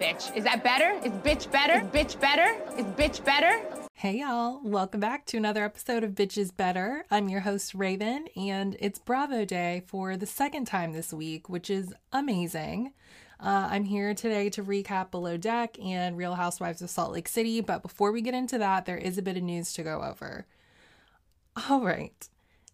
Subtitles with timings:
[0.00, 0.34] Bitch.
[0.34, 0.92] Is that better?
[1.04, 1.74] Is bitch better?
[1.74, 2.56] Is bitch better?
[2.78, 3.60] Is bitch better?
[3.92, 7.04] Hey y'all, welcome back to another episode of Bitches Better.
[7.10, 11.68] I'm your host Raven, and it's Bravo Day for the second time this week, which
[11.68, 12.94] is amazing.
[13.38, 17.60] Uh, I'm here today to recap Below Deck and Real Housewives of Salt Lake City,
[17.60, 20.46] but before we get into that, there is a bit of news to go over.
[21.68, 22.26] All right.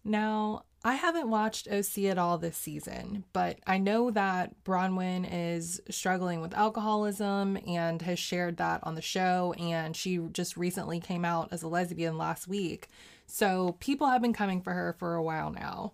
[0.05, 5.81] Now, I haven't watched OC at all this season, but I know that Braunwyn is
[5.89, 9.53] struggling with alcoholism and has shared that on the show.
[9.57, 12.87] And she just recently came out as a lesbian last week.
[13.25, 15.93] So people have been coming for her for a while now.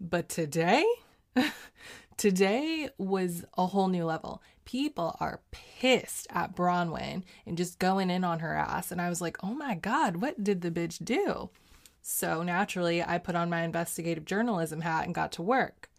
[0.00, 0.84] But today,
[2.16, 4.42] today was a whole new level.
[4.64, 8.92] People are pissed at Braunwyn and just going in on her ass.
[8.92, 11.48] And I was like, oh my God, what did the bitch do?
[12.10, 15.90] So naturally, I put on my investigative journalism hat and got to work.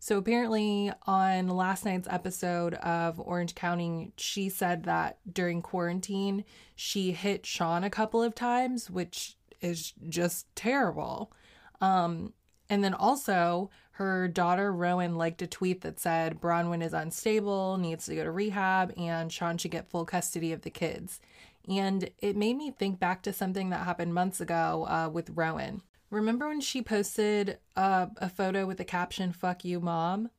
[0.00, 6.44] So apparently, on last night's episode of Orange County, she said that during quarantine,
[6.74, 11.32] she hit Sean a couple of times, which is just terrible.
[11.80, 12.32] Um,
[12.68, 18.06] and then also, her daughter Rowan liked a tweet that said Braunwyn is unstable, needs
[18.06, 21.20] to go to rehab, and Sean should get full custody of the kids.
[21.68, 25.82] And it made me think back to something that happened months ago uh, with Rowan.
[26.10, 30.30] Remember when she posted uh, a photo with the caption, fuck you, mom?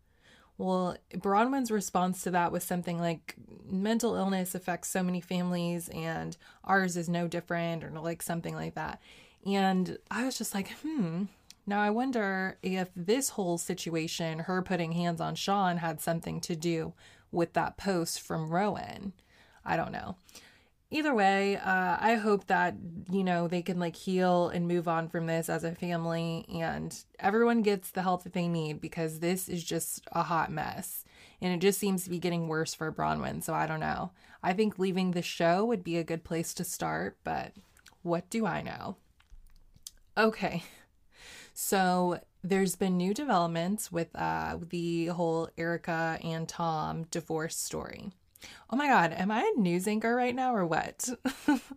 [0.57, 3.35] Well, Braunwyn's response to that was something like
[3.66, 8.75] mental illness affects so many families and ours is no different, or like something like
[8.75, 9.01] that.
[9.45, 11.23] And I was just like, hmm.
[11.66, 16.55] Now I wonder if this whole situation, her putting hands on Sean, had something to
[16.55, 16.94] do
[17.31, 19.13] with that post from Rowan.
[19.66, 20.17] I don't know
[20.94, 22.75] either way, uh, I hope that,
[23.09, 26.95] you know, they can like heal and move on from this as a family and
[27.19, 31.03] everyone gets the help that they need because this is just a hot mess.
[31.41, 33.44] And it just seems to be getting worse for Braunwyn.
[33.44, 34.11] So I don't know.
[34.44, 37.53] I think leaving the show would be a good place to start, but
[38.03, 38.97] what do I know?
[40.17, 40.63] Okay.
[41.53, 48.12] So there's been new developments with uh, the whole Erika and Tom divorce story.
[48.69, 51.09] Oh my God, am I a news anchor right now or what?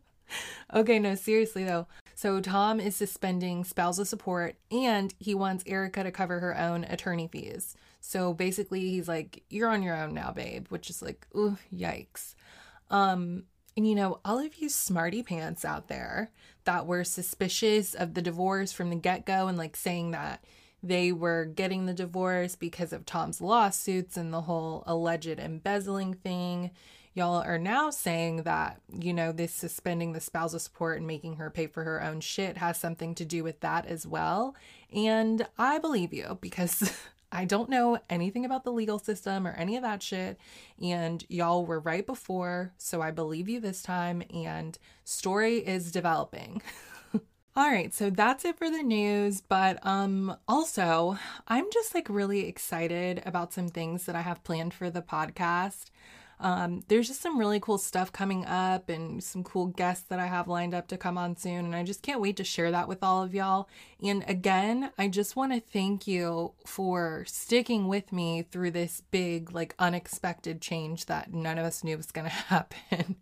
[0.74, 1.86] okay, no, seriously though.
[2.14, 7.28] So Tom is suspending spousal support and he wants Erika to cover her own attorney
[7.28, 7.76] fees.
[8.00, 12.34] So basically he's like, You're on your own now, babe, which is like, ooh, yikes.
[12.90, 13.44] Um,
[13.76, 16.30] and you know, all of you smarty pants out there
[16.64, 20.42] that were suspicious of the divorce from the get-go and like saying that
[20.82, 26.70] they were getting the divorce because of Tom's lawsuits and the whole alleged embezzling thing.
[27.14, 31.48] Y'all are now saying that, you know, this suspending the spousal support and making her
[31.48, 34.54] pay for her own shit has something to do with that as well.
[34.92, 36.94] And I believe you because
[37.32, 40.38] I don't know anything about the legal system or any of that shit.
[40.80, 42.72] And y'all were right before.
[42.76, 44.22] So I believe you this time.
[44.32, 46.62] And story is developing.
[47.56, 51.16] All right, so that's it for the news, but um also,
[51.48, 55.86] I'm just like really excited about some things that I have planned for the podcast.
[56.38, 60.26] Um, there's just some really cool stuff coming up and some cool guests that I
[60.26, 61.64] have lined up to come on soon.
[61.64, 63.70] And I just can't wait to share that with all of y'all.
[64.02, 69.52] And again, I just want to thank you for sticking with me through this big,
[69.52, 73.16] like, unexpected change that none of us knew was going to happen.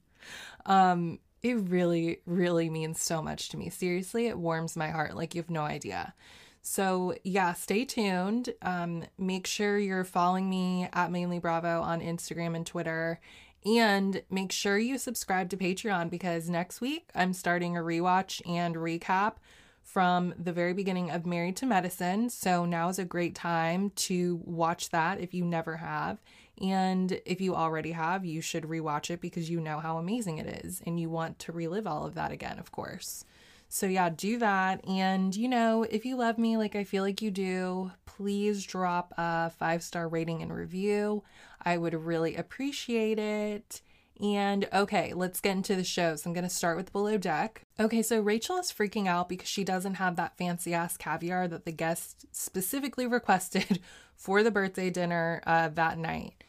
[0.67, 3.69] um, it really, really means so much to me.
[3.69, 6.15] Seriously, it warms my heart like you have no idea.
[6.63, 8.55] So, yeah, stay tuned.
[8.63, 13.21] Um, make sure you're following me at Mainly Bravo on Instagram and Twitter.
[13.67, 18.77] And make sure you subscribe to Patreon because next week I'm starting a rewatch and
[18.77, 19.35] recap
[19.83, 22.31] from the very beginning of Married to Medicine.
[22.31, 26.23] So now is a great time to watch that if you never have.
[26.61, 30.65] And if you already have, you should rewatch it because you know how amazing it
[30.65, 33.25] is and you want to relive all of that again, of course.
[33.69, 34.87] So, yeah, do that.
[34.87, 39.13] And, you know, if you love me like I feel like you do, please drop
[39.19, 41.25] a five star rating and review.
[41.61, 43.83] I would really appreciate it.
[44.21, 46.25] And okay, let's get into the shows.
[46.25, 47.63] I'm going to start with Below Deck.
[47.81, 51.65] Okay, so Rachel is freaking out because she doesn't have that fancy ass caviar that
[51.65, 53.81] the guest specifically requested
[54.15, 56.44] for the birthday dinner uh, that night.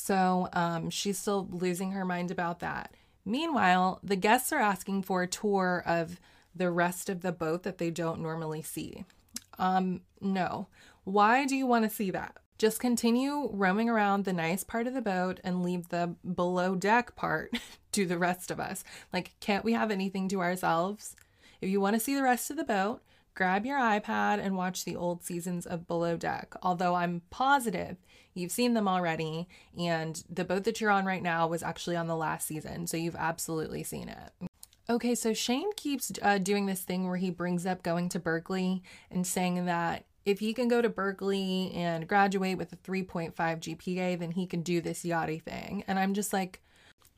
[0.00, 2.94] So um, she's still losing her mind about that.
[3.24, 6.20] Meanwhile, the guests are asking for a tour of
[6.54, 9.04] the rest of the boat that they don't normally see.
[9.58, 10.68] Um, no.
[11.02, 12.36] Why do you want to see that?
[12.58, 17.16] Just continue roaming around the nice part of the boat and leave the below deck
[17.16, 17.58] part
[17.92, 18.84] to the rest of us.
[19.12, 21.16] Like, can't we have anything to ourselves?
[21.60, 23.02] If you want to see the rest of the boat,
[23.34, 26.54] grab your iPad and watch the old seasons of Below Deck.
[26.62, 27.96] Although I'm positive
[28.34, 29.48] you've seen them already,
[29.78, 32.96] and the boat that you're on right now was actually on the last season, so
[32.96, 34.50] you've absolutely seen it.
[34.90, 38.82] Okay, so Shane keeps uh, doing this thing where he brings up going to Berkeley
[39.10, 44.18] and saying that if he can go to Berkeley and graduate with a 3.5 GPA,
[44.18, 45.84] then he can do this yachty thing.
[45.86, 46.62] And I'm just like,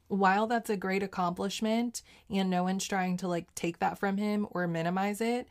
[0.09, 4.47] while that's a great accomplishment and no one's trying to like take that from him
[4.51, 5.49] or minimize it,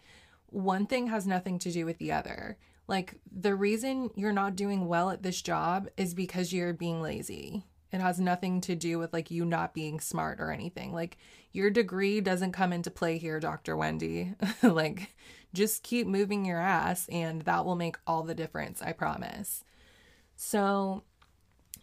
[0.47, 2.57] one thing has nothing to do with the other.
[2.89, 7.63] Like the reason you're not doing well at this job is because you're being lazy.
[7.91, 10.91] It has nothing to do with like you not being smart or anything.
[10.91, 11.17] Like
[11.51, 13.77] your degree doesn't come into play here, Dr.
[13.77, 14.33] Wendy.
[14.63, 15.13] like
[15.53, 19.63] just keep moving your ass, and that will make all the difference, I promise.
[20.35, 21.03] So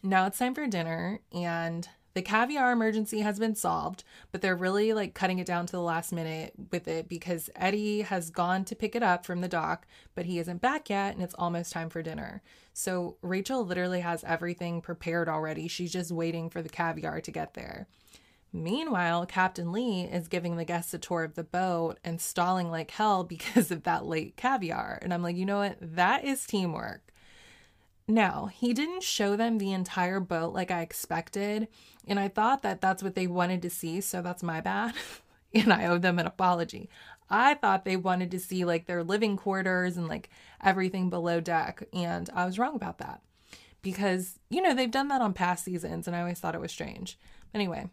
[0.02, 4.02] now it's time for dinner, and the caviar emergency has been solved,
[4.32, 8.00] but they're really like cutting it down to the last minute with it because Eddie
[8.00, 11.22] has gone to pick it up from the dock, but he isn't back yet and
[11.22, 12.40] it's almost time for dinner.
[12.72, 15.68] So Rachel literally has everything prepared already.
[15.68, 17.86] She's just waiting for the caviar to get there.
[18.50, 22.92] Meanwhile, Captain Lee is giving the guests a tour of the boat and stalling like
[22.92, 24.98] hell because of that late caviar.
[25.02, 25.76] And I'm like, you know what?
[25.82, 27.05] That is teamwork.
[28.08, 31.68] Now, he didn't show them the entire boat like I expected,
[32.06, 34.94] and I thought that that's what they wanted to see, so that's my bad.
[35.54, 36.88] and I owe them an apology.
[37.28, 40.30] I thought they wanted to see like their living quarters and like
[40.62, 43.22] everything below deck, and I was wrong about that
[43.82, 46.72] because, you know, they've done that on past seasons, and I always thought it was
[46.72, 47.18] strange.
[47.52, 47.88] Anyway,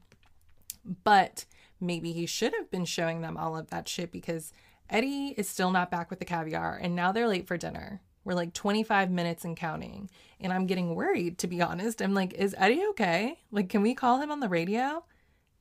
[1.04, 1.46] but
[1.80, 4.54] maybe he should have been showing them all of that shit because
[4.90, 8.02] Eddie is still not back with the caviar and now they're late for dinner.
[8.24, 10.10] We're like 25 minutes and counting.
[10.40, 12.02] And I'm getting worried, to be honest.
[12.02, 13.40] I'm like, is Eddie okay?
[13.52, 15.04] Like, can we call him on the radio?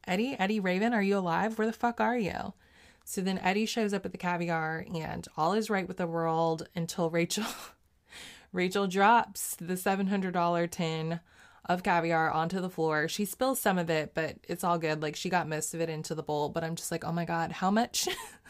[0.06, 1.58] Eddie, Eddie Raven, are you alive?
[1.58, 2.54] Where the fuck are you?
[3.04, 6.68] So then Eddie shows up at the caviar and all is right with the world
[6.74, 7.44] until Rachel
[8.52, 11.20] Rachel drops the $700 tin
[11.64, 13.08] of caviar onto the floor.
[13.08, 15.00] She spills some of it, but it's all good.
[15.02, 17.24] Like she got most of it into the bowl, but I'm just like, "Oh my
[17.24, 18.08] god, how much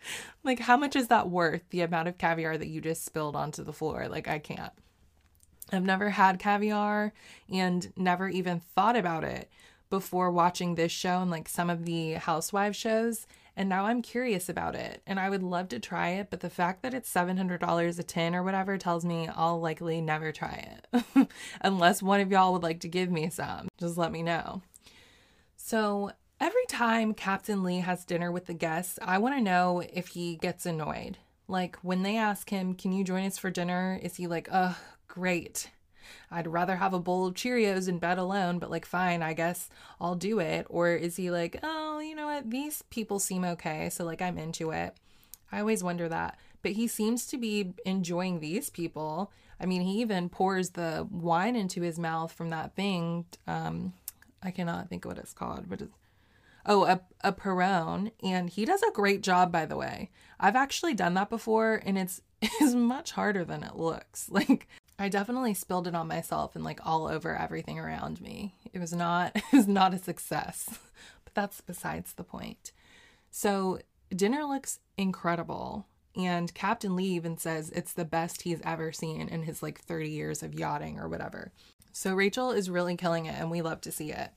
[0.44, 3.62] like how much is that worth the amount of caviar that you just spilled onto
[3.62, 4.08] the floor?
[4.08, 4.72] Like I can't.
[5.70, 7.12] I've never had caviar
[7.52, 9.50] and never even thought about it
[9.90, 13.26] before watching this show and like some of the housewife shows
[13.58, 16.48] and now I'm curious about it and I would love to try it, but the
[16.48, 21.28] fact that it's $700 a tin or whatever tells me I'll likely never try it.
[21.60, 24.62] Unless one of y'all would like to give me some, just let me know.
[25.56, 30.08] So, every time Captain Lee has dinner with the guests, I want to know if
[30.08, 31.18] he gets annoyed.
[31.46, 33.98] Like when they ask him, Can you join us for dinner?
[34.02, 34.76] Is he like, Ugh,
[35.06, 35.70] great.
[36.30, 39.68] I'd rather have a bowl of Cheerios in bed alone, but like, fine, I guess
[40.00, 40.66] I'll do it.
[40.68, 42.50] Or is he like, oh, you know what?
[42.50, 43.90] These people seem okay.
[43.90, 44.94] So like, I'm into it.
[45.50, 46.38] I always wonder that.
[46.62, 49.32] But he seems to be enjoying these people.
[49.60, 53.24] I mean, he even pours the wine into his mouth from that thing.
[53.46, 53.92] Um,
[54.42, 55.94] I cannot think what it's called, but it's
[56.68, 60.94] oh a, a porrón and he does a great job by the way i've actually
[60.94, 62.20] done that before and it's
[62.60, 64.68] is much harder than it looks like
[64.98, 68.54] I definitely spilled it on myself and like all over everything around me.
[68.72, 70.78] It was not it was not a success.
[71.24, 72.72] But that's besides the point.
[73.30, 73.78] So,
[74.10, 75.86] dinner looks incredible
[76.16, 80.10] and Captain Lee even says it's the best he's ever seen in his like 30
[80.10, 81.52] years of yachting or whatever.
[81.92, 84.30] So Rachel is really killing it and we love to see it.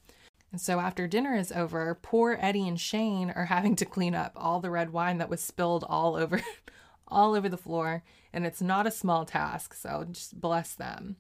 [0.52, 4.34] And so after dinner is over, poor Eddie and Shane are having to clean up
[4.36, 6.42] all the red wine that was spilled all over
[7.08, 11.18] all over the floor, and it's not a small task, so just bless them.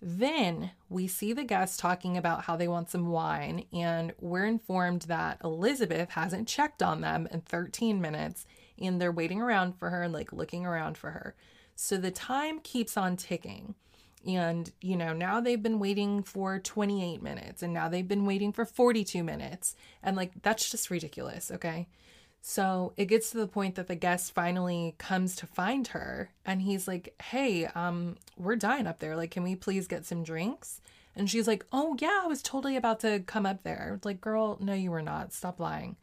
[0.00, 5.02] Then we see the guests talking about how they want some wine, and we're informed
[5.02, 8.44] that Elizabeth hasn't checked on them in 13 minutes,
[8.80, 11.36] and they're waiting around for her and like looking around for her.
[11.76, 13.76] So the time keeps on ticking.
[14.26, 18.52] And, you know, now they've been waiting for 28 minutes, and now they've been waiting
[18.52, 19.74] for 42 minutes.
[20.02, 21.88] And, like, that's just ridiculous, okay?
[22.44, 26.60] So it gets to the point that the guest finally comes to find her and
[26.60, 29.14] he's like, Hey, um, we're dying up there.
[29.14, 30.80] Like, can we please get some drinks?
[31.14, 34.00] And she's like, Oh, yeah, I was totally about to come up there.
[34.04, 35.32] Like, girl, no, you were not.
[35.32, 35.96] Stop lying.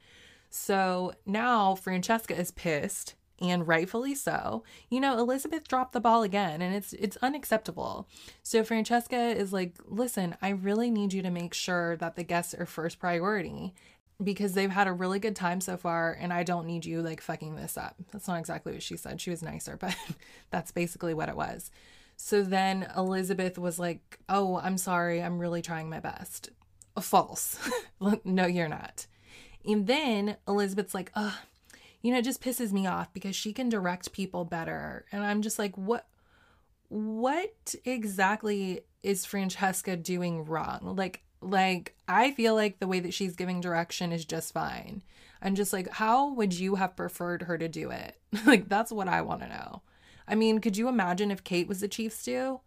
[0.49, 4.63] So now Francesca is pissed and rightfully so.
[4.89, 8.07] You know, Elizabeth dropped the ball again and it's it's unacceptable.
[8.43, 12.53] So Francesca is like, "Listen, I really need you to make sure that the guests
[12.53, 13.73] are first priority
[14.21, 17.21] because they've had a really good time so far and I don't need you like
[17.21, 17.95] fucking this up.
[18.11, 19.21] That's not exactly what she said.
[19.21, 19.95] She was nicer, but
[20.51, 21.71] that's basically what it was.
[22.17, 25.21] So then Elizabeth was like, "Oh, I'm sorry.
[25.21, 26.49] I'm really trying my best."
[26.99, 27.57] False.
[28.25, 29.07] no, you're not.
[29.63, 31.33] And then Elizabeth's like, "Ugh,
[32.01, 35.05] you know, it just pisses me off because she can direct people better.
[35.11, 36.07] And I'm just like, what
[36.87, 40.95] what exactly is Francesca doing wrong?
[40.95, 45.03] Like like I feel like the way that she's giving direction is just fine.
[45.41, 48.19] I'm just like, how would you have preferred her to do it?
[48.45, 49.81] like that's what I want to know.
[50.27, 52.59] I mean, could you imagine if Kate was the chief stew?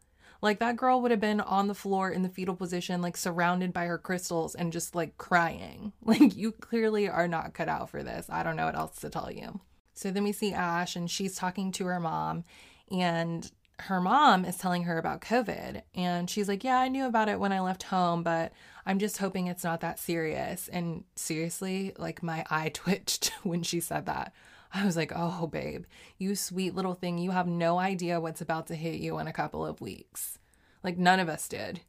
[0.43, 3.73] Like that girl would have been on the floor in the fetal position, like surrounded
[3.73, 5.93] by her crystals and just like crying.
[6.05, 8.27] Like you clearly are not cut out for this.
[8.29, 9.61] I don't know what else to tell you.
[9.95, 12.45] So then we see Ash and she's talking to her mom
[12.91, 15.83] and her mom is telling her about COVID.
[15.95, 18.53] And she's like, Yeah, I knew about it when I left home, but
[18.85, 20.69] I'm just hoping it's not that serious.
[20.69, 24.33] And seriously, like my eye twitched when she said that.
[24.75, 25.85] I was like, oh, babe,
[26.19, 27.19] you sweet little thing.
[27.19, 30.39] You have no idea what's about to hit you in a couple of weeks.
[30.83, 31.81] Like, none of us did.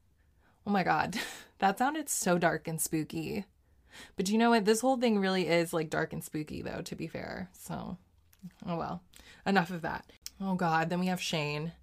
[0.67, 1.17] Oh my God,
[1.59, 3.45] that sounded so dark and spooky.
[4.17, 4.65] But you know what?
[4.65, 7.49] This whole thing really is like dark and spooky, though, to be fair.
[7.53, 7.97] So,
[8.65, 9.03] oh well,
[9.45, 10.05] enough of that.
[10.41, 11.73] Oh God, then we have Shane,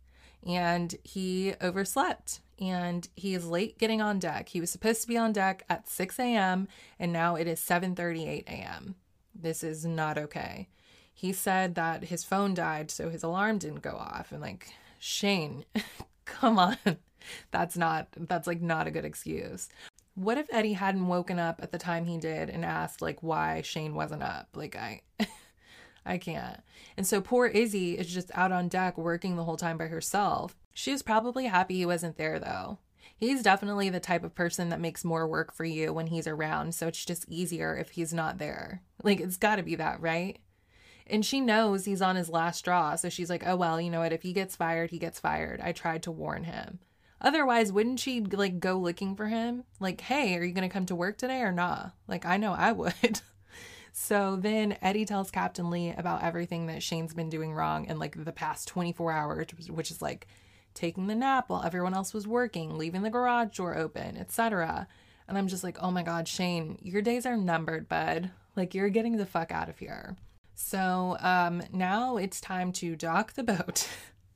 [0.46, 4.50] and he overslept and he is late getting on deck.
[4.50, 8.44] He was supposed to be on deck at 6 a.m., and now it is 7:38
[8.46, 8.96] a.m.
[9.34, 10.68] This is not okay
[11.12, 14.32] he said that his phone died, so his alarm didn't go off.
[14.32, 15.64] And like, Shane,
[16.24, 16.76] come on.
[17.50, 19.68] That's not, that's like not a good excuse.
[20.14, 23.62] What if Eddie hadn't woken up at the time he did and asked like why
[23.62, 24.48] Shane wasn't up?
[24.54, 25.02] Like, I.
[26.06, 26.60] I can't.
[26.96, 30.56] And so poor Izzy is just out on deck working the whole time by herself.
[30.72, 32.78] She was probably happy he wasn't there though.
[33.16, 36.74] He's definitely the type of person that makes more work for you when he's around,
[36.74, 38.80] so it's just easier if he's not there.
[39.02, 40.38] Like, it's gotta be that, right?
[41.10, 42.94] And she knows he's on his last straw.
[42.96, 44.12] So she's like, oh, well, you know what?
[44.12, 45.60] If he gets fired, he gets fired.
[45.60, 46.78] I tried to warn him.
[47.20, 49.64] Otherwise, wouldn't she like go looking for him?
[49.78, 51.92] Like, hey, are you going to come to work today or not?
[52.08, 53.20] Like, I know I would.
[53.92, 58.24] so then Eddie tells Captain Lee about everything that Shane's been doing wrong in like
[58.24, 60.28] the past 24 hours, which is like
[60.72, 64.88] taking the nap while everyone else was working, leaving the garage door open, etc.
[65.28, 68.30] And I'm just like, oh my God, Shane, your days are numbered, bud.
[68.56, 70.16] Like, you're getting the fuck out of here.
[70.62, 73.88] So um, now it's time to dock the boat.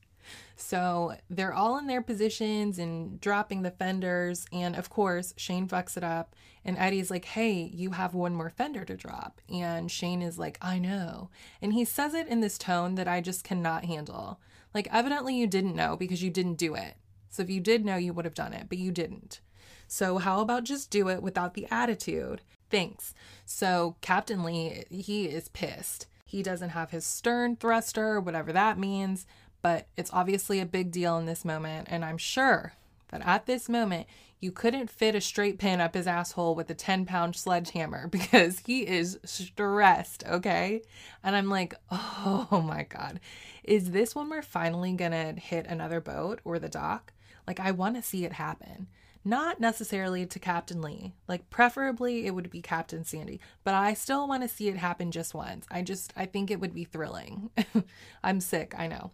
[0.56, 4.46] so they're all in their positions and dropping the fenders.
[4.50, 6.34] And of course, Shane fucks it up.
[6.64, 9.42] And Eddie's like, hey, you have one more fender to drop.
[9.52, 11.28] And Shane is like, I know.
[11.60, 14.40] And he says it in this tone that I just cannot handle.
[14.72, 16.94] Like, evidently, you didn't know because you didn't do it.
[17.28, 19.40] So if you did know, you would have done it, but you didn't.
[19.86, 22.40] So how about just do it without the attitude?
[22.70, 23.14] Thanks.
[23.44, 26.06] So Captain Lee, he is pissed.
[26.34, 29.24] He doesn't have his stern thruster, whatever that means,
[29.62, 31.86] but it's obviously a big deal in this moment.
[31.88, 32.72] And I'm sure
[33.10, 34.08] that at this moment,
[34.40, 38.58] you couldn't fit a straight pin up his asshole with a 10 pound sledgehammer because
[38.66, 40.82] he is stressed, okay?
[41.22, 43.20] And I'm like, oh my God,
[43.62, 47.12] is this when we're finally gonna hit another boat or the dock?
[47.46, 48.88] Like, I wanna see it happen
[49.24, 51.12] not necessarily to Captain Lee.
[51.26, 55.10] Like preferably it would be Captain Sandy, but I still want to see it happen
[55.10, 55.66] just once.
[55.70, 57.50] I just I think it would be thrilling.
[58.24, 59.12] I'm sick, I know.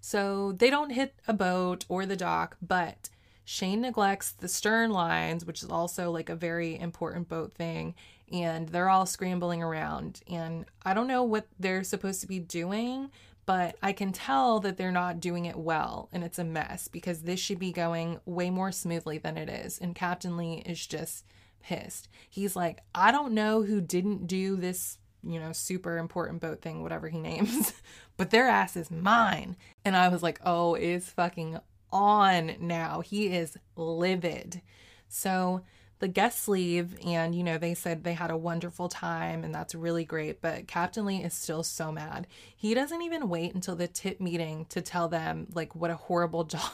[0.00, 3.08] So they don't hit a boat or the dock, but
[3.44, 7.94] Shane neglects the stern lines, which is also like a very important boat thing,
[8.30, 10.20] and they're all scrambling around.
[10.30, 13.10] And I don't know what they're supposed to be doing,
[13.48, 17.22] but I can tell that they're not doing it well and it's a mess because
[17.22, 19.78] this should be going way more smoothly than it is.
[19.78, 21.24] And Captain Lee is just
[21.62, 22.08] pissed.
[22.28, 26.82] He's like, I don't know who didn't do this, you know, super important boat thing,
[26.82, 27.72] whatever he names,
[28.18, 29.56] but their ass is mine.
[29.82, 31.58] And I was like, oh, it's fucking
[31.90, 33.00] on now.
[33.00, 34.60] He is livid.
[35.08, 35.62] So
[35.98, 39.74] the guests leave and you know they said they had a wonderful time and that's
[39.74, 42.26] really great but captain lee is still so mad.
[42.56, 46.44] He doesn't even wait until the tip meeting to tell them like what a horrible
[46.44, 46.72] job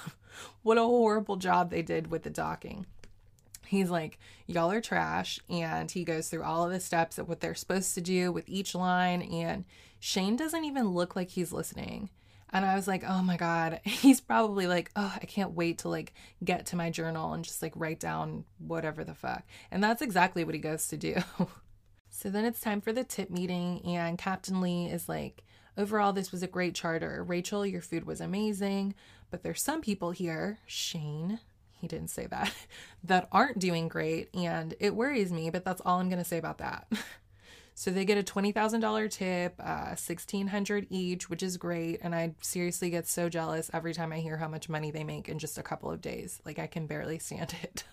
[0.63, 2.87] what a horrible job they did with the docking.
[3.67, 7.41] He's like y'all are trash and he goes through all of the steps of what
[7.41, 9.65] they're supposed to do with each line and
[9.99, 12.11] shane doesn't even look like he's listening
[12.55, 15.89] and I was like, oh my God, he's probably like, oh, I can't wait to
[15.89, 19.43] like get to my journal and just like write down whatever the fuck.
[19.73, 21.17] And that's exactly what he goes to do.
[22.09, 25.43] so then it's time for the tip meeting, and Captain Lee is like,
[25.77, 27.25] overall, this was a great charter.
[27.25, 28.95] Rachel, your food was amazing,
[29.31, 31.41] but there's some people here, Shane,
[31.73, 32.55] he didn't say that,
[33.05, 36.59] that aren't doing great, and it worries me, but that's all I'm to say about
[36.59, 36.87] that.
[37.75, 41.99] So they get a $20,000 tip, uh, 1600 each, which is great.
[42.03, 45.29] And I seriously get so jealous every time I hear how much money they make
[45.29, 46.41] in just a couple of days.
[46.45, 47.85] Like I can barely stand it.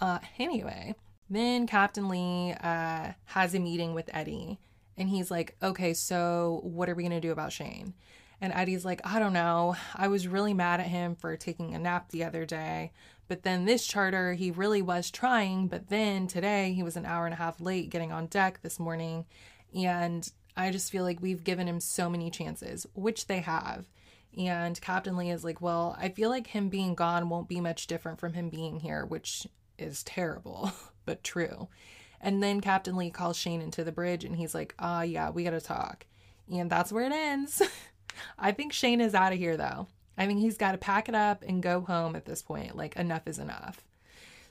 [0.00, 0.94] Uh, anyway,
[1.30, 4.58] then Captain Lee uh, has a meeting with Eddie.
[4.96, 7.94] And he's like, okay, so what are we going to do about Shane?
[8.40, 9.76] And Eddie's like, I don't know.
[9.94, 12.92] I was really mad at him for taking a nap the other day.
[13.28, 15.68] But then this charter, he really was trying.
[15.68, 18.80] But then today, he was an hour and a half late getting on deck this
[18.80, 19.26] morning.
[19.74, 23.86] And I just feel like we've given him so many chances, which they have.
[24.36, 27.86] And Captain Lee is like, Well, I feel like him being gone won't be much
[27.86, 29.46] different from him being here, which
[29.78, 30.72] is terrible,
[31.04, 31.68] but true.
[32.20, 35.30] And then Captain Lee calls Shane into the bridge and he's like, Ah, uh, yeah,
[35.30, 36.06] we gotta talk.
[36.50, 37.62] And that's where it ends.
[38.38, 39.86] I think Shane is out of here though.
[40.18, 42.76] I mean, he's got to pack it up and go home at this point.
[42.76, 43.84] Like, enough is enough.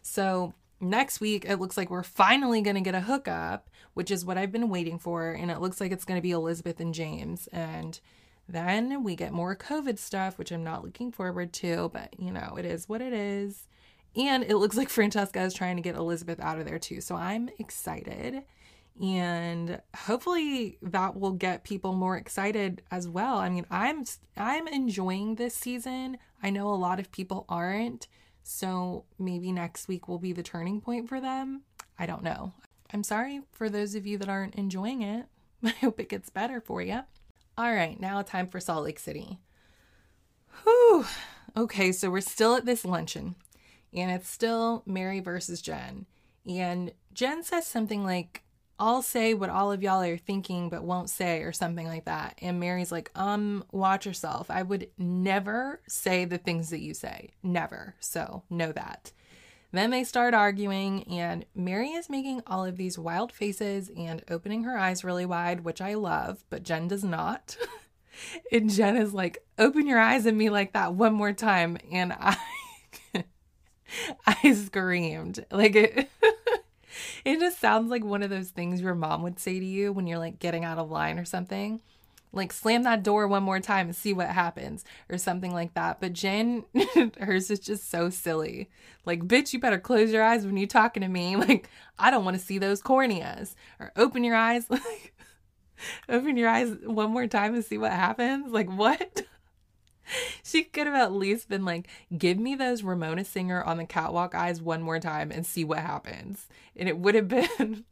[0.01, 4.23] So, next week, it looks like we're finally going to get a hookup, which is
[4.23, 5.31] what I've been waiting for.
[5.31, 7.47] And it looks like it's going to be Elizabeth and James.
[7.51, 7.99] And
[8.47, 12.55] then we get more COVID stuff, which I'm not looking forward to, but you know,
[12.57, 13.67] it is what it is.
[14.15, 17.01] And it looks like Francesca is trying to get Elizabeth out of there too.
[17.01, 18.43] So I'm excited.
[19.01, 23.37] And hopefully that will get people more excited as well.
[23.37, 26.17] I mean, I'm I'm enjoying this season.
[26.41, 28.07] I know a lot of people aren't.
[28.43, 31.61] So maybe next week will be the turning point for them.
[31.99, 32.53] I don't know.
[32.93, 35.25] I'm sorry for those of you that aren't enjoying it.
[35.63, 37.01] I hope it gets better for you.
[37.57, 39.39] All right, now time for Salt Lake City.
[40.63, 41.05] Whew.
[41.55, 43.35] Okay, so we're still at this luncheon,
[43.93, 46.05] and it's still Mary versus Jen.
[46.47, 48.43] And Jen says something like,
[48.79, 52.37] I'll say what all of y'all are thinking, but won't say, or something like that.
[52.41, 54.51] And Mary's like, um, watch yourself.
[54.51, 57.31] I would never say the things that you say.
[57.41, 57.95] Never.
[57.99, 59.11] So know that.
[59.71, 64.63] Then they start arguing, and Mary is making all of these wild faces and opening
[64.63, 67.57] her eyes really wide, which I love, but Jen does not.
[68.51, 71.77] and Jen is like, Open your eyes at me like that one more time.
[71.91, 72.37] And I.
[74.25, 75.45] I screamed.
[75.51, 76.09] Like it
[77.25, 80.07] it just sounds like one of those things your mom would say to you when
[80.07, 81.81] you're like getting out of line or something.
[82.33, 85.99] Like slam that door one more time and see what happens or something like that.
[85.99, 86.65] But jen
[87.19, 88.69] hers is just so silly.
[89.05, 91.35] Like bitch you better close your eyes when you're talking to me.
[91.47, 93.55] Like i don't want to see those corneas.
[93.79, 95.13] Or open your eyes like
[96.09, 98.51] open your eyes one more time and see what happens.
[98.51, 99.23] Like what
[100.43, 104.35] she could have at least been like, give me those Ramona Singer on the catwalk
[104.35, 106.47] eyes one more time and see what happens.
[106.75, 107.85] And it would have been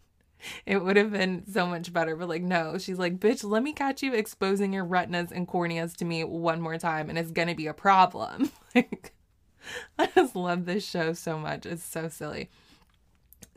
[0.66, 2.16] it would have been so much better.
[2.16, 5.96] But like, no, she's like, bitch, let me catch you exposing your retinas and corneas
[5.98, 8.52] to me one more time, and it's gonna be a problem.
[8.76, 9.14] like,
[9.98, 11.66] I just love this show so much.
[11.66, 12.50] It's so silly.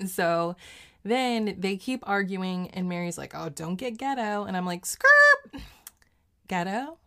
[0.06, 0.56] So
[1.04, 4.44] then they keep arguing, and Mary's like, oh, don't get ghetto.
[4.44, 5.60] And I'm like, skirt,
[6.46, 6.98] ghetto?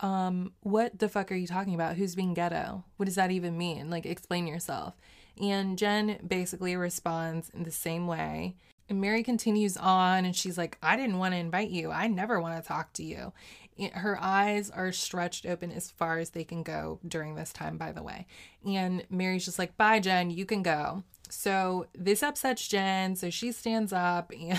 [0.00, 1.96] Um, what the fuck are you talking about?
[1.96, 2.84] Who's being ghetto?
[2.96, 3.90] What does that even mean?
[3.90, 4.94] Like, explain yourself.
[5.40, 8.56] And Jen basically responds in the same way.
[8.88, 11.90] And Mary continues on and she's like, I didn't want to invite you.
[11.92, 13.32] I never want to talk to you.
[13.92, 17.92] Her eyes are stretched open as far as they can go during this time, by
[17.92, 18.26] the way.
[18.66, 21.04] And Mary's just like, Bye, Jen, you can go.
[21.30, 23.16] So this upsets Jen.
[23.16, 24.58] So she stands up and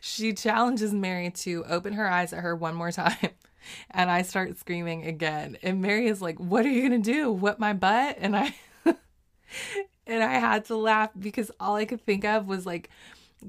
[0.00, 3.30] she challenges Mary to open her eyes at her one more time.
[3.90, 5.56] And I start screaming again.
[5.62, 7.30] And Mary is like, What are you going to do?
[7.32, 8.16] What my butt?
[8.18, 8.54] And I.
[10.06, 12.90] and I had to laugh because all I could think of was like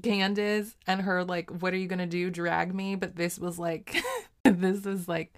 [0.02, 2.30] Candiace and her like, "What are you gonna do?
[2.30, 3.96] Drag me?" But this was like,
[4.44, 5.34] this was like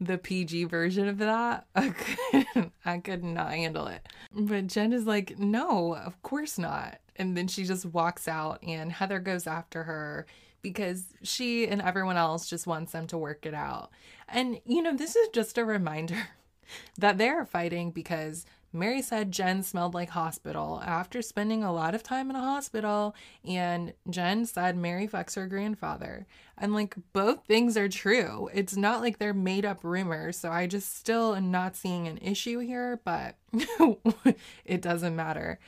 [0.00, 1.66] the PG version of that.
[1.74, 4.06] I could, I could not handle it.
[4.32, 8.92] But Jen is like, "No, of course not." And then she just walks out, and
[8.92, 10.26] Heather goes after her
[10.72, 13.90] because she and everyone else just wants them to work it out.
[14.28, 16.28] And you know, this is just a reminder
[16.98, 22.02] that they're fighting because Mary said Jen smelled like hospital after spending a lot of
[22.02, 26.26] time in a hospital, and Jen said Mary fucks her grandfather.
[26.58, 28.50] And like both things are true.
[28.52, 32.18] It's not like they're made up rumors, so I just still am not seeing an
[32.18, 33.36] issue here, but
[34.64, 35.58] it doesn't matter.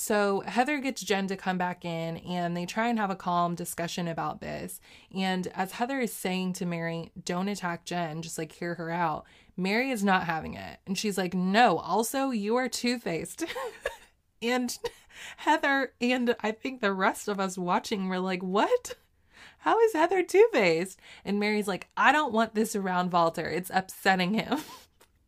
[0.00, 3.56] So Heather gets Jen to come back in and they try and have a calm
[3.56, 4.80] discussion about this.
[5.12, 9.24] And as Heather is saying to Mary, don't attack Jen, just like hear her out,
[9.56, 10.78] Mary is not having it.
[10.86, 13.44] And she's like, no, also, you are two faced.
[14.42, 14.78] and
[15.38, 18.94] Heather and I think the rest of us watching were like, what?
[19.58, 21.00] How is Heather two faced?
[21.24, 23.48] And Mary's like, I don't want this around Walter.
[23.48, 24.60] It's upsetting him.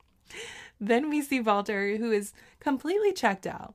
[0.80, 3.74] then we see Walter, who is completely checked out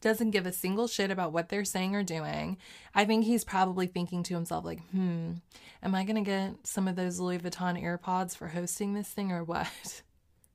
[0.00, 2.58] doesn't give a single shit about what they're saying or doing.
[2.94, 5.32] I think he's probably thinking to himself, like, hmm,
[5.82, 9.32] am I going to get some of those Louis Vuitton AirPods for hosting this thing
[9.32, 10.02] or what?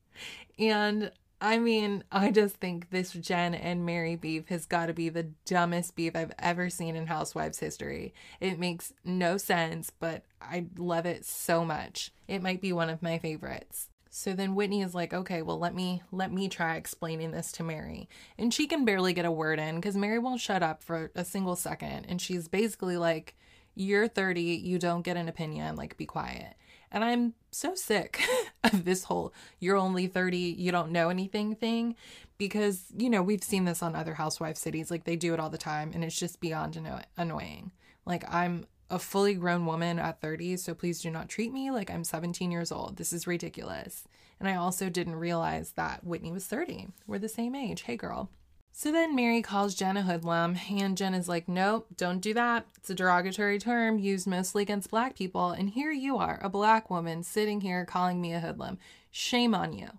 [0.60, 1.12] and
[1.43, 5.32] I mean, I just think this Jen and Mary beef has got to be the
[5.45, 8.13] dumbest beef I've ever seen in Housewives history.
[8.39, 12.12] It makes no sense, but I love it so much.
[12.27, 13.89] It might be one of my favorites.
[14.13, 17.63] So then Whitney is like, "Okay, well let me let me try explaining this to
[17.63, 21.12] Mary." And she can barely get a word in cuz Mary won't shut up for
[21.15, 23.36] a single second, and she's basically like,
[23.74, 26.56] "You're 30, you don't get an opinion, like be quiet."
[26.91, 28.21] And I'm so sick
[28.65, 31.95] of this whole you're only 30, you don't know anything thing
[32.38, 34.91] because, you know, we've seen this on other housewife cities.
[34.91, 36.78] Like they do it all the time and it's just beyond
[37.17, 37.71] annoying.
[38.06, 41.89] Like I'm a fully grown woman at 30, so please do not treat me like
[41.89, 42.97] I'm 17 years old.
[42.97, 44.04] This is ridiculous.
[44.39, 46.89] And I also didn't realize that Whitney was 30.
[47.08, 47.84] We're the same age.
[47.84, 48.30] Hey, girl.
[48.73, 52.67] So then Mary calls Jen a hoodlum, and Jen is like, Nope, don't do that.
[52.77, 55.51] It's a derogatory term used mostly against black people.
[55.51, 58.77] And here you are, a black woman, sitting here calling me a hoodlum.
[59.12, 59.89] Shame on you.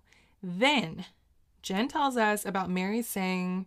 [0.41, 1.05] Then
[1.61, 3.65] Jen tells us about Mary saying,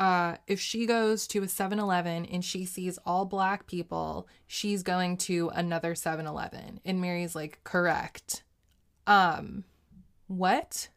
[0.00, 4.82] uh, if she goes to a 7 Eleven and she sees all black people, she's
[4.82, 6.80] going to another 7 Eleven.
[6.86, 8.42] And Mary's like, correct.
[9.06, 9.64] Um,
[10.26, 10.88] what?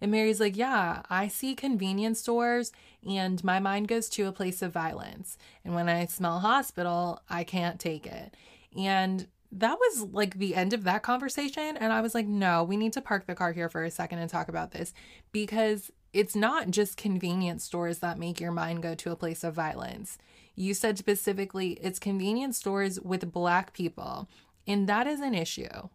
[0.00, 2.72] And Mary's like, Yeah, I see convenience stores
[3.08, 5.38] and my mind goes to a place of violence.
[5.64, 8.36] And when I smell hospital, I can't take it.
[8.76, 11.76] And that was like the end of that conversation.
[11.76, 14.18] And I was like, No, we need to park the car here for a second
[14.18, 14.92] and talk about this
[15.30, 19.54] because it's not just convenience stores that make your mind go to a place of
[19.54, 20.16] violence.
[20.54, 24.28] You said specifically it's convenience stores with black people,
[24.66, 25.88] and that is an issue.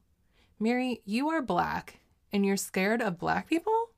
[0.59, 2.01] Mary, you are black
[2.33, 3.91] and you're scared of black people?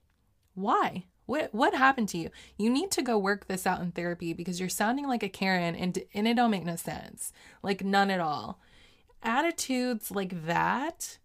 [0.53, 1.05] Why?
[1.25, 2.29] What what happened to you?
[2.57, 5.75] You need to go work this out in therapy because you're sounding like a Karen
[5.75, 7.33] and and it don't make no sense.
[7.63, 8.59] Like none at all.
[9.23, 11.17] Attitudes like that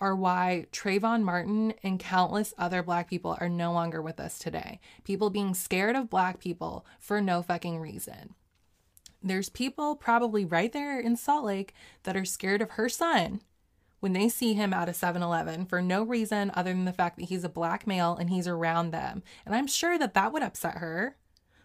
[0.00, 4.80] are why Trayvon Martin and countless other black people are no longer with us today.
[5.04, 8.34] People being scared of black people for no fucking reason.
[9.22, 13.42] There's people probably right there in Salt Lake that are scared of her son
[14.00, 17.18] when they see him at a 7 Eleven for no reason other than the fact
[17.18, 19.22] that he's a black male and he's around them.
[19.44, 21.16] And I'm sure that that would upset her.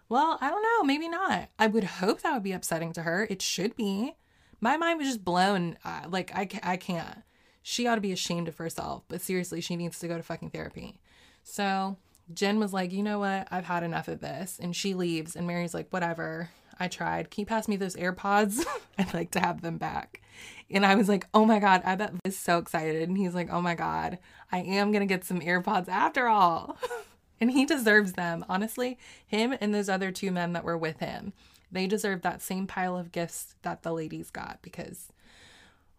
[0.09, 1.49] Well, I don't know, maybe not.
[1.57, 3.25] I would hope that would be upsetting to her.
[3.29, 4.15] It should be.
[4.61, 5.77] My mind was just blown.
[5.83, 7.23] Uh, like, I, I can't.
[7.67, 10.51] She ought to be ashamed of herself, but seriously, she needs to go to fucking
[10.51, 10.99] therapy.
[11.43, 11.97] So
[12.31, 13.47] Jen was like, you know what?
[13.49, 14.59] I've had enough of this.
[14.61, 16.51] And she leaves, and Mary's like, whatever.
[16.79, 17.31] I tried.
[17.31, 18.63] Can you pass me those AirPods?
[18.99, 20.21] I'd like to have them back.
[20.69, 23.09] And I was like, oh my God, I bet is so excited.
[23.09, 24.19] And he's like, oh my God,
[24.51, 26.77] I am going to get some AirPods after all.
[27.41, 28.45] and he deserves them.
[28.47, 31.33] Honestly, him and those other two men that were with him,
[31.71, 35.11] they deserve that same pile of gifts that the ladies got because,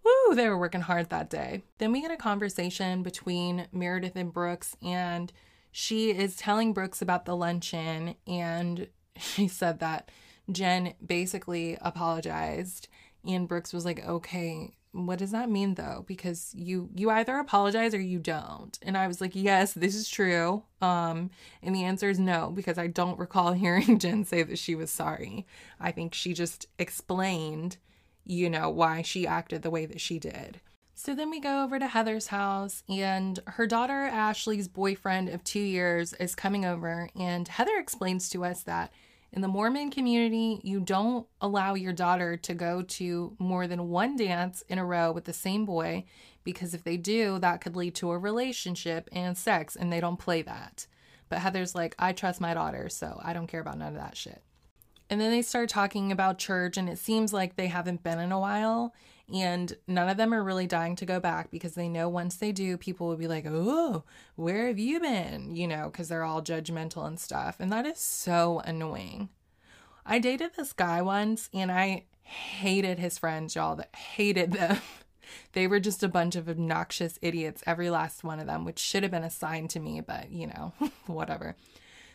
[0.06, 1.62] woo, they were working hard that day.
[1.78, 5.32] Then we get a conversation between Meredith and Brooks, and
[5.72, 8.14] she is telling Brooks about the luncheon.
[8.26, 8.88] And
[9.18, 10.10] she said that
[10.50, 12.88] Jen basically apologized
[13.26, 16.04] and Brooks was like, "Okay, what does that mean though?
[16.06, 20.08] Because you you either apologize or you don't." And I was like, "Yes, this is
[20.08, 21.30] true." Um,
[21.62, 24.90] and the answer is no because I don't recall hearing Jen say that she was
[24.90, 25.46] sorry.
[25.80, 27.76] I think she just explained,
[28.26, 30.60] you know, why she acted the way that she did.
[30.94, 35.60] So then we go over to Heather's house, and her daughter Ashley's boyfriend of two
[35.60, 38.92] years is coming over, and Heather explains to us that
[39.32, 44.16] in the Mormon community, you don't allow your daughter to go to more than one
[44.16, 46.04] dance in a row with the same boy
[46.44, 50.18] because if they do, that could lead to a relationship and sex, and they don't
[50.18, 50.86] play that.
[51.28, 54.16] But Heather's like, I trust my daughter, so I don't care about none of that
[54.16, 54.42] shit.
[55.08, 58.32] And then they start talking about church, and it seems like they haven't been in
[58.32, 58.94] a while.
[59.32, 62.52] And none of them are really dying to go back because they know once they
[62.52, 64.04] do, people will be like, oh,
[64.36, 65.56] where have you been?
[65.56, 67.56] You know, because they're all judgmental and stuff.
[67.58, 69.30] And that is so annoying.
[70.04, 74.78] I dated this guy once and I hated his friends, y'all, that hated them.
[75.52, 79.02] they were just a bunch of obnoxious idiots, every last one of them, which should
[79.02, 80.72] have been a sign to me, but you know,
[81.06, 81.56] whatever.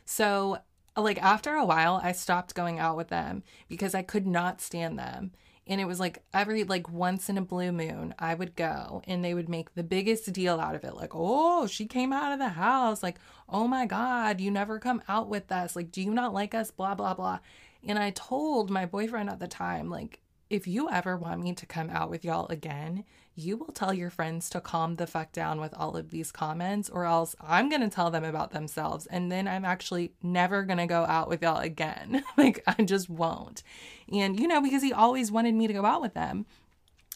[0.06, 0.60] So,
[0.97, 4.99] like, after a while, I stopped going out with them because I could not stand
[4.99, 5.32] them.
[5.67, 9.23] And it was like every like once in a blue moon i would go and
[9.23, 10.95] they would make the biggest deal out of it.
[10.95, 13.04] Like oh she came out of the house.
[13.04, 15.75] Like oh my god you never come out with us.
[15.75, 16.71] Like do you not like us?
[16.71, 17.39] Blah blah blah.
[17.84, 21.65] And i told my boyfriend at the time like if you ever want me to
[21.65, 25.62] come out with y'all again you will tell your friends to calm the fuck down
[25.62, 29.06] with all of these comments, or else I'm going to tell them about themselves.
[29.08, 32.24] And then I'm actually never going to go out with y'all again.
[32.38, 33.63] like, I just won't.
[34.12, 36.46] And, you know, because he always wanted me to go out with them.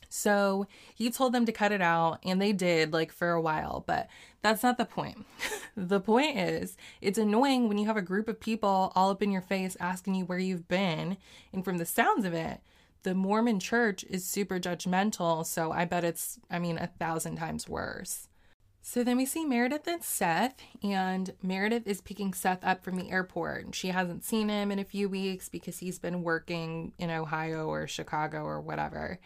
[0.10, 3.84] So he told them to cut it out, and they did, like for a while,
[3.86, 4.08] but
[4.42, 5.26] that's not the point.
[5.76, 9.32] the point is, it's annoying when you have a group of people all up in
[9.32, 11.18] your face asking you where you've been.
[11.52, 12.62] And from the sounds of it,
[13.06, 15.46] the Mormon church is super judgmental.
[15.46, 18.28] So I bet it's, I mean, a thousand times worse.
[18.82, 23.10] So then we see Meredith and Seth, and Meredith is picking Seth up from the
[23.10, 23.74] airport.
[23.74, 27.88] She hasn't seen him in a few weeks because he's been working in Ohio or
[27.88, 29.20] Chicago or whatever.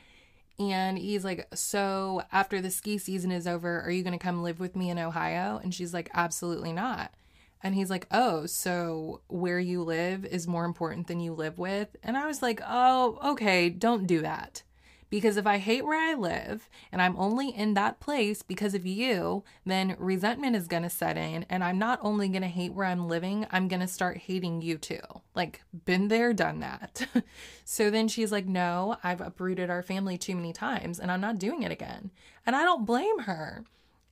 [0.59, 4.43] And he's like, So after the ski season is over, are you going to come
[4.43, 5.59] live with me in Ohio?
[5.63, 7.13] And she's like, Absolutely not.
[7.61, 11.95] And he's like, Oh, so where you live is more important than you live with?
[12.03, 14.63] And I was like, Oh, okay, don't do that.
[15.09, 18.85] Because if I hate where I live and I'm only in that place because of
[18.85, 21.45] you, then resentment is going to set in.
[21.49, 24.61] And I'm not only going to hate where I'm living, I'm going to start hating
[24.61, 24.99] you too.
[25.33, 27.07] Like, been there, done that.
[27.65, 31.39] so then she's like, No, I've uprooted our family too many times and I'm not
[31.39, 32.11] doing it again.
[32.45, 33.63] And I don't blame her.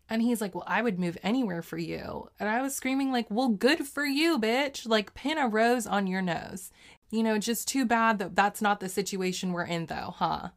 [0.10, 2.30] And he's like, Well, I would move anywhere for you.
[2.40, 4.88] And I was screaming, like, Well, good for you, bitch.
[4.88, 6.72] Like, pin a rose on your nose.
[7.10, 10.50] You know, just too bad that that's not the situation we're in, though, huh?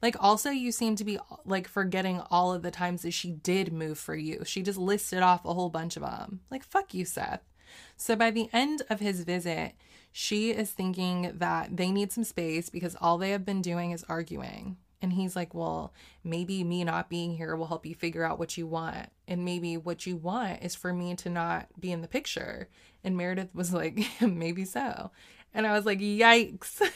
[0.00, 3.72] Like, also, you seem to be like forgetting all of the times that she did
[3.72, 4.42] move for you.
[4.44, 6.40] She just listed off a whole bunch of them.
[6.50, 7.42] Like, fuck you, Seth.
[7.96, 9.72] So by the end of his visit,
[10.12, 14.04] she is thinking that they need some space because all they have been doing is
[14.08, 14.76] arguing.
[15.00, 15.92] And he's like, Well,
[16.24, 19.10] maybe me not being here will help you figure out what you want.
[19.26, 22.68] And maybe what you want is for me to not be in the picture.
[23.04, 25.10] And Meredith was like, Maybe so.
[25.54, 26.82] And I was like, Yikes.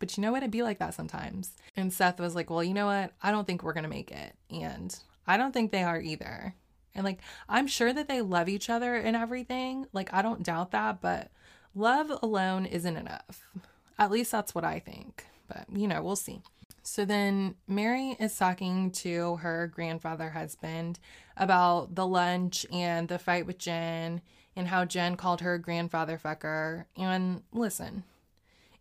[0.00, 0.44] But you know what?
[0.44, 1.56] It'd be like that sometimes.
[1.74, 3.12] And Seth was like, Well, you know what?
[3.20, 4.34] I don't think we're going to make it.
[4.48, 6.54] And I don't think they are either.
[6.94, 9.86] And like, I'm sure that they love each other and everything.
[9.92, 11.00] Like, I don't doubt that.
[11.00, 11.30] But
[11.74, 13.46] love alone isn't enough.
[13.98, 15.26] At least that's what I think.
[15.48, 16.42] But, you know, we'll see.
[16.88, 20.98] So then Mary is talking to her grandfather husband
[21.36, 24.22] about the lunch and the fight with Jen
[24.56, 26.86] and how Jen called her grandfather fucker.
[26.96, 28.04] And listen,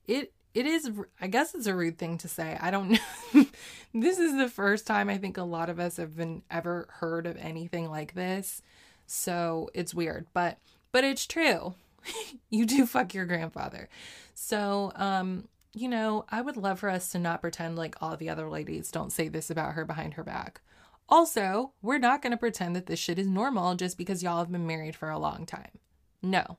[0.07, 0.89] it it is
[1.19, 2.57] i guess it's a rude thing to say.
[2.61, 3.45] I don't know.
[3.93, 7.27] This is the first time i think a lot of us have been ever heard
[7.27, 8.61] of anything like this.
[9.05, 10.59] So it's weird but
[10.93, 11.75] but it's true.
[12.49, 13.89] You do fuck your grandfather.
[14.33, 18.29] So um you know i would love for us to not pretend like all the
[18.29, 20.61] other ladies don't say this about her behind her back
[21.09, 24.51] also we're not going to pretend that this shit is normal just because y'all have
[24.51, 25.79] been married for a long time
[26.21, 26.57] no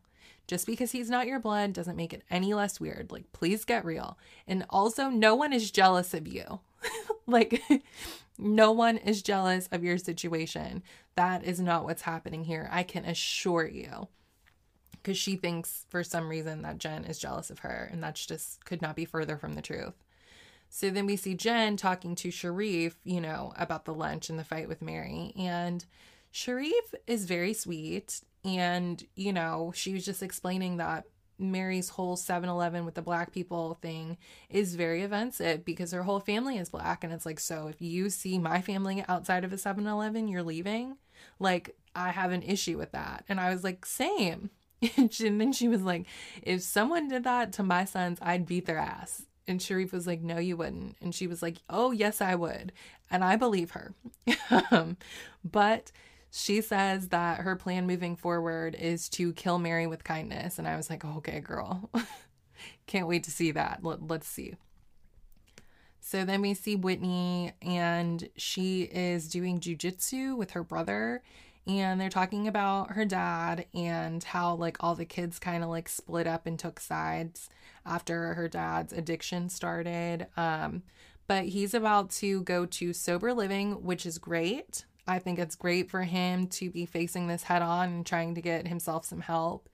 [0.48, 3.12] just because he's not your blood doesn't make it any less weird.
[3.12, 4.18] Like, please get real.
[4.48, 6.60] And also, no one is jealous of you.
[7.26, 7.62] like,
[8.38, 10.82] no one is jealous of your situation.
[11.16, 12.68] That is not what's happening here.
[12.72, 14.08] I can assure you.
[15.02, 18.64] Because she thinks for some reason that Jen is jealous of her, and that's just
[18.64, 19.94] could not be further from the truth.
[20.70, 24.44] So then we see Jen talking to Sharrieff, you know, about the lunch and the
[24.44, 25.32] fight with Mary.
[25.36, 25.84] And
[26.32, 31.04] Sharrieff is very sweet and, you know, she was just explaining that
[31.38, 34.18] Mary's whole 7 Eleven with the black people thing
[34.50, 37.04] is very offensive because her whole family is black.
[37.04, 40.42] And it's like, so if you see my family outside of a 7 Eleven, you're
[40.42, 40.96] leaving?
[41.38, 43.24] Like, I have an issue with that.
[43.28, 44.50] And I was like, same.
[44.96, 46.06] and then she was like,
[46.42, 49.22] if someone did that to my sons, I'd beat their ass.
[49.46, 50.96] And Sharrieff was like, no, you wouldn't.
[51.00, 52.72] And she was like, oh, yes, I would.
[53.10, 53.94] And I believe her.
[54.70, 54.96] Um,
[55.44, 55.92] but
[56.30, 60.58] she says that her plan moving forward is to kill Mary with kindness.
[60.58, 61.90] And I was like, okay, girl.
[62.86, 63.80] Can't wait to see that.
[63.82, 64.54] Let, let's see.
[66.00, 71.22] So then we see Whitney, and she is doing jujitsu with her brother.
[71.68, 75.88] And they're talking about her dad and how, like, all the kids kind of like
[75.88, 77.50] split up and took sides
[77.84, 80.26] after her dad's addiction started.
[80.36, 80.82] Um,
[81.26, 84.86] but he's about to go to sober living, which is great.
[85.06, 88.40] I think it's great for him to be facing this head on and trying to
[88.40, 89.68] get himself some help.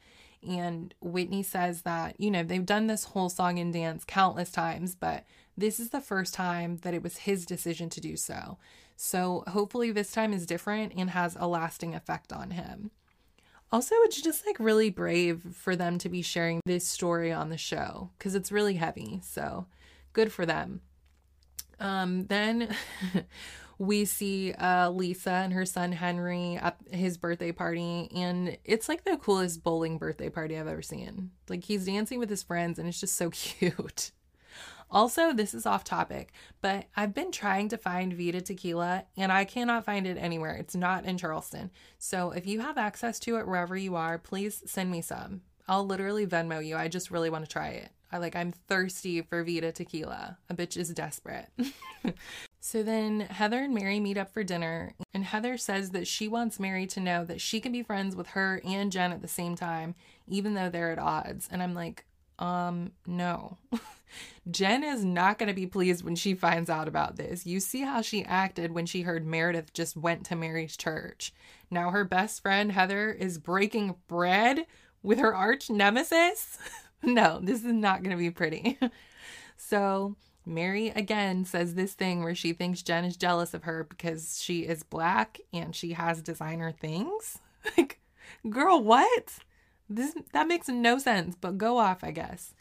[0.46, 4.94] And Whitney says that, you know, they've done this whole song and dance countless times,
[4.94, 5.24] but
[5.56, 8.58] this is the first time that it was his decision to do so.
[8.96, 12.90] So hopefully this time is different and has a lasting effect on him.
[13.72, 17.56] Also, it's just like really brave for them to be sharing this story on the
[17.56, 19.20] show because it's really heavy.
[19.24, 19.66] So
[20.12, 20.80] good for them.
[21.80, 22.74] Um, then
[23.78, 29.04] we see uh, Lisa and her son Henry at his birthday party, and it's like
[29.04, 31.32] the coolest bowling birthday party I've ever seen.
[31.48, 34.12] Like he's dancing with his friends, and it's just so cute.
[34.90, 39.44] Also, this is off topic, but I've been trying to find Vida tequila and I
[39.44, 40.54] cannot find it anywhere.
[40.54, 41.70] It's not in Charleston.
[41.98, 45.42] So if you have access to it wherever you are, please send me some.
[45.66, 46.76] I'll literally Venmo you.
[46.76, 47.90] I just really want to try it.
[48.12, 50.38] I like I'm thirsty for Vida tequila.
[50.48, 51.48] A bitch is desperate.
[52.66, 56.58] So then Heather and Mary meet up for dinner, and Heather says that she wants
[56.58, 59.54] Mary to know that she can be friends with her and Jen at the same
[59.54, 59.94] time,
[60.26, 61.46] even though they're at odds.
[61.52, 62.06] And I'm like,
[62.38, 63.58] um, no.
[64.50, 67.46] Jen is not going to be pleased when she finds out about this.
[67.46, 71.32] You see how she acted when she heard Meredith just went to Mary's church.
[71.70, 74.66] Now her best friend Heather is breaking bread
[75.02, 76.58] with her arch nemesis.
[77.02, 78.78] no, this is not going to be pretty.
[79.56, 84.40] so Mary again says this thing where she thinks Jen is jealous of her because
[84.42, 87.38] she is black and she has designer things.
[87.78, 87.98] Like,
[88.50, 89.38] girl, what?
[89.88, 92.52] This that makes no sense, but go off, I guess.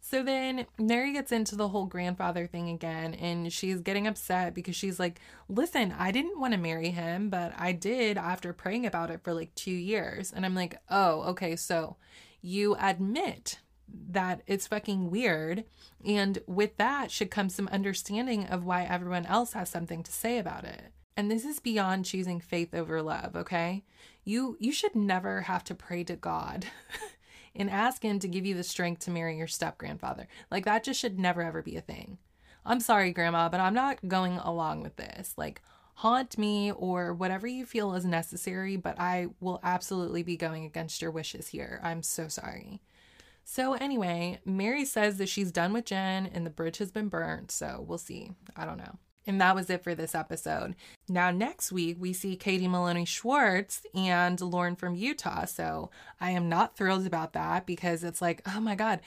[0.00, 4.76] So then Mary gets into the whole grandfather thing again, and she's getting upset because
[4.76, 9.10] she's like, Listen, I didn't want to marry him, but I did after praying about
[9.10, 10.32] it for like two years.
[10.32, 11.96] And I'm like, Oh, okay, so
[12.40, 13.58] you admit
[14.10, 15.64] that it's fucking weird.
[16.04, 20.38] And with that should come some understanding of why everyone else has something to say
[20.38, 20.92] about it.
[21.16, 23.84] And this is beyond choosing faith over love, okay?
[24.24, 26.66] You you should never have to pray to God
[27.58, 30.28] and ask him to give you the strength to marry your step grandfather.
[30.50, 32.18] Like that just should never ever be a thing.
[32.64, 35.34] I'm sorry, grandma, but I'm not going along with this.
[35.36, 35.62] Like
[35.94, 41.02] haunt me or whatever you feel is necessary, but I will absolutely be going against
[41.02, 41.80] your wishes here.
[41.82, 42.80] I'm so sorry.
[43.42, 47.50] So, anyway, Mary says that she's done with Jen and the bridge has been burnt.
[47.50, 48.32] So, we'll see.
[48.54, 48.98] I don't know.
[49.28, 50.74] And that was it for this episode.
[51.08, 55.44] Now, next week, we see Katie Maloney Schwartz and Lauren from Utah.
[55.44, 59.00] So, I am not thrilled about that because it's like, oh my God,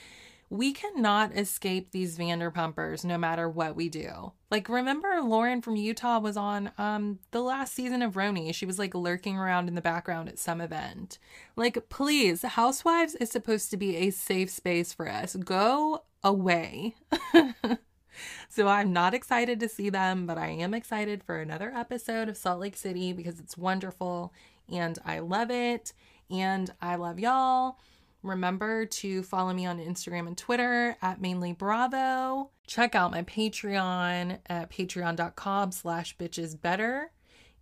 [0.52, 4.34] we cannot escape these Vanderpumpers no matter what we do.
[4.52, 8.54] Like, remember Lauren from Utah was on um the last season of RHONY.
[8.54, 11.18] She was like lurking around in the background at some event.
[11.56, 15.36] Like, please, Housewives is supposed to be a safe space for us.
[15.36, 16.96] Go away.
[18.50, 22.38] so I'm not excited to see them, but I am excited for another episode of
[22.38, 24.34] Salt Lake City because it's wonderful
[24.72, 25.94] and I love it
[26.30, 27.78] and I love y'all.
[28.24, 32.52] Remember to follow me on Instagram and Twitter at mainly Bravo.
[32.68, 37.12] Check out my Patreon at patreon.com slash bitches better.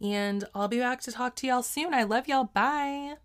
[0.01, 1.93] And I'll be back to talk to y'all soon.
[1.93, 2.45] I love y'all.
[2.45, 3.15] Bye.